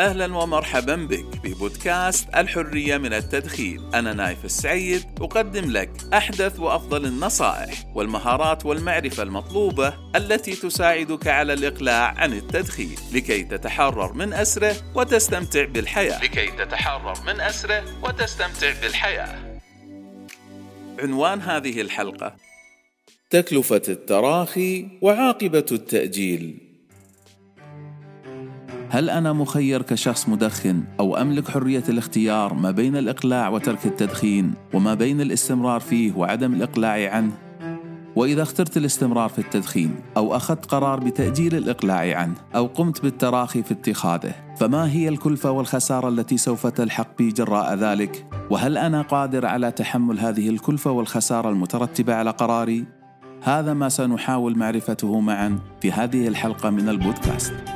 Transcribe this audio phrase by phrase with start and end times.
[0.00, 3.94] أهلا ومرحبا بك ببودكاست الحرية من التدخين.
[3.94, 12.14] أنا نايف السعيد أقدم لك أحدث وأفضل النصائح والمهارات والمعرفة المطلوبة التي تساعدك على الإقلاع
[12.16, 16.24] عن التدخين لكي تتحرر من أسره وتستمتع بالحياة.
[16.24, 19.60] لكي تتحرر من أسره وتستمتع بالحياة.
[20.98, 22.36] عنوان هذه الحلقة
[23.30, 26.65] تكلفة التراخي وعاقبة التأجيل.
[28.96, 34.94] هل أنا مخير كشخص مدخن أو أملك حرية الاختيار ما بين الإقلاع وترك التدخين وما
[34.94, 37.32] بين الاستمرار فيه وعدم الإقلاع عنه؟
[38.16, 43.72] وإذا اخترت الاستمرار في التدخين أو أخذت قرار بتأجيل الإقلاع عنه أو قمت بالتراخي في
[43.74, 49.70] اتخاذه فما هي الكلفة والخسارة التي سوف تلحق بي جراء ذلك؟ وهل أنا قادر على
[49.70, 52.86] تحمل هذه الكلفة والخسارة المترتبة على قراري؟
[53.42, 57.75] هذا ما سنحاول معرفته معا في هذه الحلقة من البودكاست.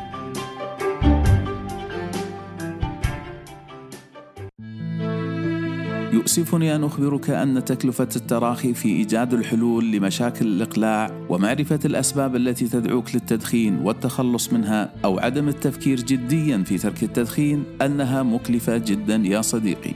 [6.12, 13.14] يؤسفني أن أخبرك أن تكلفة التراخي في إيجاد الحلول لمشاكل الإقلاع ومعرفة الأسباب التي تدعوك
[13.14, 19.92] للتدخين والتخلص منها أو عدم التفكير جديا في ترك التدخين أنها مكلفة جدا يا صديقي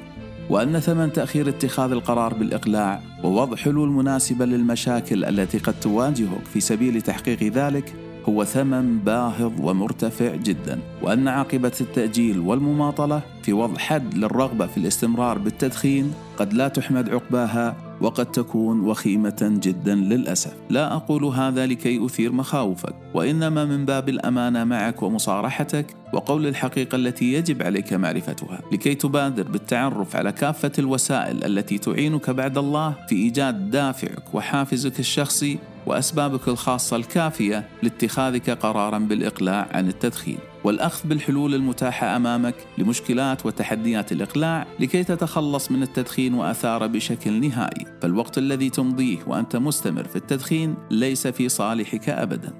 [0.50, 7.02] وأن ثمن تأخير اتخاذ القرار بالإقلاع ووضع حلول مناسبة للمشاكل التي قد تواجهك في سبيل
[7.02, 7.94] تحقيق ذلك
[8.28, 15.38] هو ثمن باهظ ومرتفع جدا وأن عاقبة التأجيل والمماطلة في وضع حد للرغبة في الاستمرار
[15.38, 20.52] بالتدخين قد لا تحمد عقباها وقد تكون وخيمة جدا للأسف.
[20.70, 27.32] لا أقول هذا لكي أثير مخاوفك وإنما من باب الأمانة معك ومصارحتك وقول الحقيقة التي
[27.32, 28.60] يجب عليك معرفتها.
[28.72, 35.58] لكي تبادر بالتعرف على كافة الوسائل التي تعينك بعد الله في إيجاد دافعك وحافزك الشخصي
[35.86, 40.38] وأسبابك الخاصة الكافية لاتخاذك قرارا بالإقلاع عن التدخين.
[40.64, 47.86] والأخذ بالحلول المتاحة أمامك لمشكلات وتحديات الإقلاع لكي تتخلص من التدخين واثاره بشكل نهائي.
[48.02, 52.52] فالوقت الذي تمضيه وأنت مستمر في التدخين ليس في صالحك ابدا.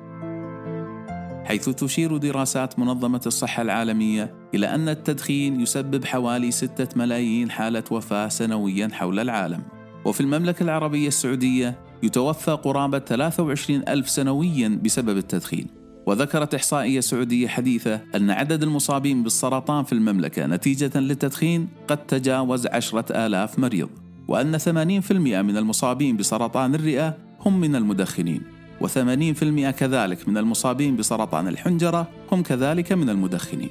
[1.45, 8.29] حيث تشير دراسات منظمة الصحة العالمية إلى أن التدخين يسبب حوالي 6 ملايين حالة وفاة
[8.29, 9.63] سنويا حول العالم.
[10.05, 15.85] وفي المملكة العربية السعودية يتوفى قرابة 23 ألف سنويا بسبب التدخين.
[16.07, 23.27] وذكرت إحصائية سعودية حديثة أن عدد المصابين بالسرطان في المملكة نتيجة للتدخين قد تجاوز عشرة
[23.27, 23.89] آلاف مريض
[24.29, 25.13] وأن 80%
[25.43, 28.43] من المصابين بسرطان الرئة هم من المدخنين
[28.81, 33.71] و80% كذلك من المصابين بسرطان الحنجرة هم كذلك من المدخنين.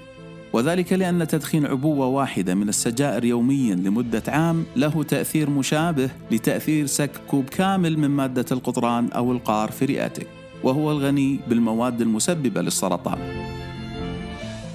[0.53, 7.11] وذلك لأن تدخين عبوة واحدة من السجائر يوميا لمدة عام له تأثير مشابه لتأثير سك
[7.27, 10.27] كوب كامل من مادة القطران أو القار في رئتك
[10.63, 13.17] وهو الغني بالمواد المسببة للسرطان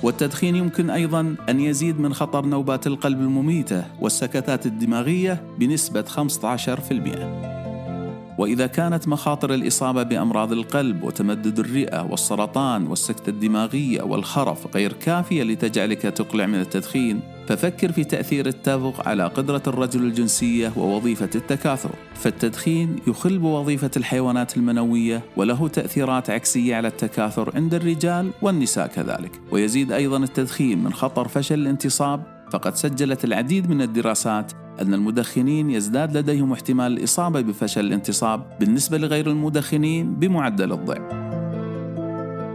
[0.02, 7.47] والتدخين يمكن أيضا أن يزيد من خطر نوبات القلب المميتة والسكتات الدماغية بنسبة 15%.
[8.38, 16.02] وإذا كانت مخاطر الإصابة بأمراض القلب وتمدد الرئة والسرطان والسكته الدماغية والخرف غير كافية لتجعلك
[16.02, 21.90] تقلع من التدخين ففكر في تأثير التبغ على قدرة الرجل الجنسية ووظيفة التكاثر.
[22.14, 29.40] فالتدخين يخل بوظيفه الحيوانات المنوية وله تأثيرات عكسية على التكاثر عند الرجال والنساء كذلك.
[29.50, 36.16] ويزيد أيضا التدخين من خطر فشل الانتصاب فقد سجلت العديد من الدراسات أن المدخنين يزداد
[36.16, 41.12] لديهم احتمال الإصابة بفشل الانتصاب بالنسبة لغير المدخنين بمعدل الضعف.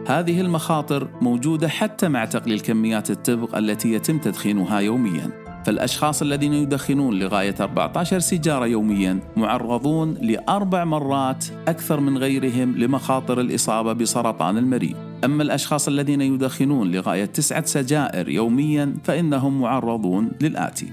[0.08, 5.44] هذه المخاطر موجودة حتى مع تقليل كميات التبغ التي يتم تدخينها يومياً.
[5.66, 13.94] فالأشخاص الذين يدخنون لغاية 14 سيجارة يوميا معرضون لأربع مرات أكثر من غيرهم لمخاطر الإصابة
[13.94, 20.88] بسرطان المريء أما الأشخاص الذين يدخنون لغاية تسعة سجائر يوميا فإنهم معرضون للآتي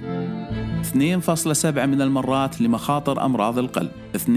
[0.85, 4.29] 2.7 من المرات لمخاطر أمراض القلب 2.3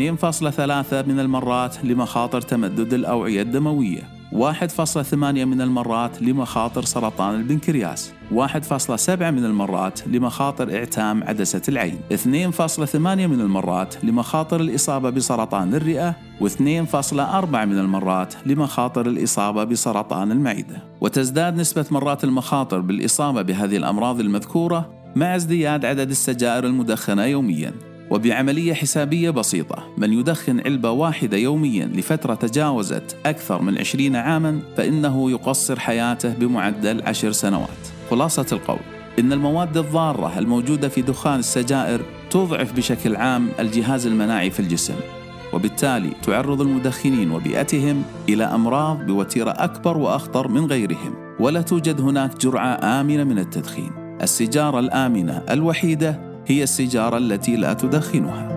[1.07, 4.01] من المرات لمخاطر تمدد الأوعية الدموية
[4.33, 13.41] 1.8 من المرات لمخاطر سرطان البنكرياس 1.7 من المرات لمخاطر إعتام عدسة العين 2.8 من
[13.41, 20.83] المرات لمخاطر الإصابة بسرطان الرئة و2.4 من المرات لمخاطر الإصابة بسرطان المعدة.
[21.01, 27.73] وتزداد نسبة مرات المخاطر بالإصابة بهذه الأمراض المذكورة مع ازدياد عدد السجائر المدخنة يومياً
[28.13, 35.31] وبعملية حسابية بسيطة من يدخن علبة واحدة يوميا لفترة تجاوزت أكثر من 20 عاما فإنه
[35.31, 37.69] يقصر حياته بمعدل عشر سنوات.
[38.09, 38.79] خلاصة القول
[39.19, 44.95] إن المواد الضارة الموجودة في دخان السجائر تضعف بشكل عام الجهاز المناعي في الجسم
[45.53, 52.79] وبالتالي تعرض المدخنين وبيئتهم إلى أمراض بوتيرة أكبر وأخطر من غيرهم ولا توجد هناك جرعة
[53.01, 54.02] آمنة من التدخين.
[54.23, 58.53] السيجارة الآمنة الوحيدة هي السيجارة التي لا تدخنها.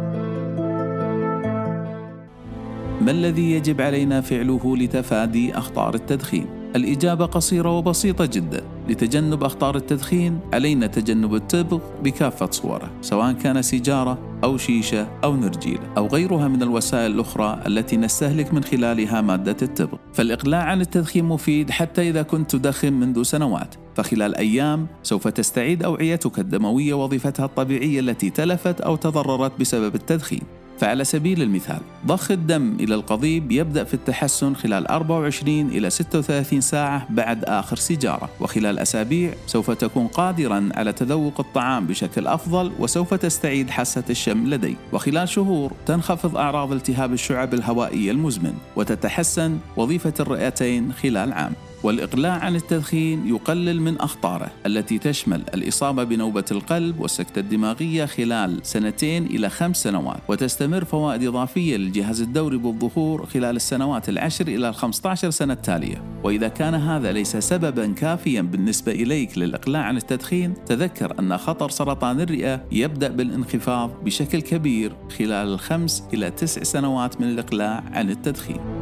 [3.01, 6.47] ما الذي يجب علينا فعله لتفادي أخطار التدخين؟
[6.77, 8.63] الإجابة قصيرة وبسيطة جدا.
[8.89, 15.93] لتجنب أخطار التدخين علينا تجنب التبغ بكافة صوره سواء كان سيجارة أو شيشة أو نرجيلة
[15.97, 21.71] أو غيرها من الوسائل الأخرى التي نستهلك من خلالها مادة التبغ فالإقلاع عن التدخين مفيد
[21.71, 23.86] حتى إذا كنت تدخن منذ سنوات.
[23.97, 30.43] فخلال أيام سوف تستعيد أوعيتك الدموية وظيفتها الطبيعية التي تلفت أو تضررت بسبب التدخين.
[30.79, 37.07] فعلى سبيل المثال ضخ الدم إلى القضيب يبدأ في التحسن خلال 24 إلى 36 ساعة
[37.11, 38.29] بعد آخر سيجارة.
[38.41, 44.77] وخلال أسابيع سوف تكون قادرا على تذوق الطعام بشكل أفضل وسوف تستعيد حاسة الشم لديك.
[44.93, 51.53] وخلال شهور تنخفض أعراض التهاب الشعب الهوائية المزمن وتتحسن وظيفة الرئتين خلال عام.
[51.87, 59.27] والإقلاع عن التدخين يقلل من أخطاره التي تشمل الإصابة بنوبة القلب والسكتة الدماغية خلال سنتين
[59.27, 65.31] إلى خمس سنوات وتستمر فوائد إضافية للجهاز الدوري بالظهور خلال السنوات العشر إلى الخمسة عشر
[65.31, 66.03] سنة التالية.
[66.25, 72.21] وإذا كان هذا ليس سببا كافيا بالنسبة إليك للإقلاع عن التدخين تذكر أن خطر سرطان
[72.21, 78.76] الرئة يبدأ بالانخفاض بشكل كبير خلال الخمس إلى تسع سنوات من الإقلاع عن التدخين.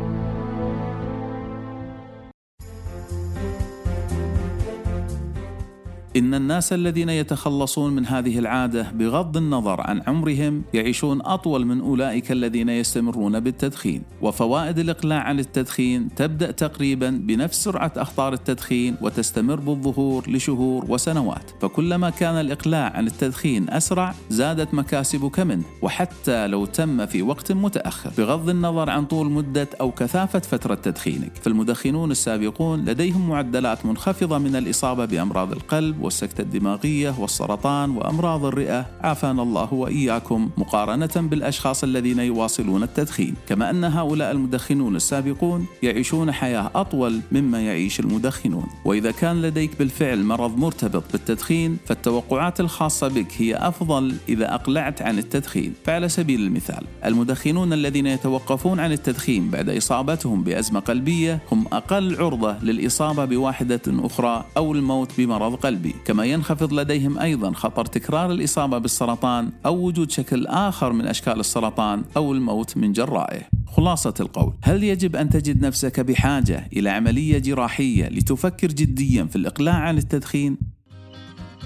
[6.16, 12.32] إن الناس الذين يتخلصون من هذه العادة بغض النظر عن عمرهم يعيشون أطول من أولئك
[12.32, 20.30] الذين يستمرون بالتدخين، وفوائد الإقلاع عن التدخين تبدأ تقريبا بنفس سرعة أخطار التدخين وتستمر بالظهور
[20.30, 27.22] لشهور وسنوات، فكلما كان الإقلاع عن التدخين أسرع زادت مكاسبك منه، وحتى لو تم في
[27.22, 33.86] وقت متأخر، بغض النظر عن طول مدة أو كثافة فترة تدخينك، فالمدخنون السابقون لديهم معدلات
[33.86, 38.86] منخفضة من الإصابة بأمراض القلب والسكتة الدماغية والسرطان وأمراض الرئة.
[39.00, 43.34] عافانا الله وإياكم مقارنة بالأشخاص الذين يواصلون التدخين.
[43.48, 48.66] كما أن هؤلاء المدخنون السابقون يعيشون حياة أطول مما يعيش المدخنون.
[48.84, 55.18] وإذا كان لديك بالفعل مرض مرتبط بالتدخين فالتوقعات الخاصة بك هي أفضل إذا أقلعت عن
[55.18, 55.74] التدخين.
[55.84, 62.56] فعلى سبيل المثال المدخنون الذين يتوقفون عن التدخين بعد إصابتهم بأزمة قلبية هم أقل عرضة
[62.62, 65.93] للإصابة بواحدة أخرى أو الموت بمرض قلبي.
[66.04, 72.04] كما ينخفض لديهم أيضا خطر تكرار الإصابة بالسرطان أو وجود شكل آخر من أشكال السرطان
[72.16, 78.08] أو الموت من جرائه خلاصة القول هل يجب أن تجد نفسك بحاجة إلى عملية جراحية
[78.08, 80.56] لتفكر جديا في الإقلاع عن التدخين؟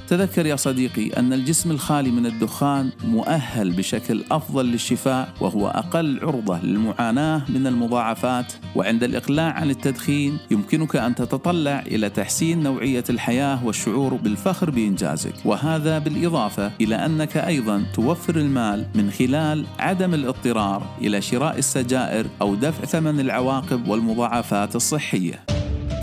[0.08, 6.60] تذكر يا صديقي أن الجسم الخالي من الدخان مؤهل بشكل أفضل للشفاء وهو أقل عرضة
[6.62, 14.14] للمعاناة من المضاعفات وعند الإقلاع عن التدخين يمكنك أن تتطلع إلى تحسين نوعية الحياة والشعور
[14.14, 15.34] بالفخر بإنجازك.
[15.44, 22.54] وهذا بالإضافة إلى أنك أيضا توفر المال من خلال عدم الاضطرار إلى شراء السجائر أو
[22.54, 25.44] دفع ثمن العواقب والمضاعفات الصحية.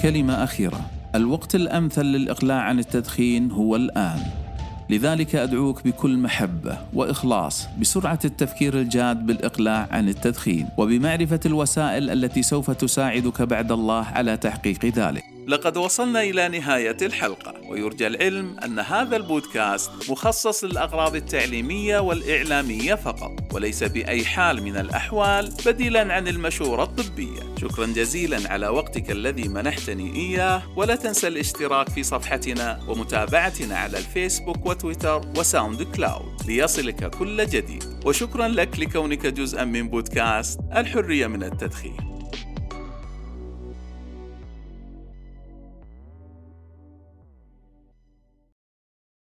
[0.01, 0.94] كلمة أخيرة.
[1.15, 4.19] الوقت الأمثل للإقلاع عن التدخين هو الآن.
[4.89, 12.71] لذلك أدعوك بكل محبة وإخلاص بسرعة التفكير الجاد بالإقلاع عن التدخين وبمعرفة الوسائل التي سوف
[12.71, 15.34] تساعدك بعد الله على تحقيق ذلك.
[15.47, 23.31] لقد وصلنا إلى نهاية الحلقة ويرجى العلم أن هذا البودكاست مخصص للأغراض التعليمية والإعلامية فقط
[23.53, 27.55] وليس بأي حال من الأحوال بديلا عن المشورة الطبية.
[27.61, 34.65] شكرا جزيلا على وقتك الذي منحتني إياه ولا تنسى الاشتراك في صفحتنا ومتابعتنا على الفيسبوك
[34.65, 37.83] وتويتر وساوند كلاود ليصلك كل جديد.
[38.05, 42.14] وشكرا لك لكونك جزءا من بودكاست الحرية من التدخين.